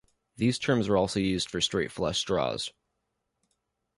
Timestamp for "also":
0.97-1.19